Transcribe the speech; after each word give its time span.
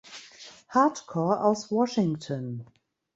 Hardcore 0.73 1.41
aus 1.43 1.69
Washington. 1.71 2.65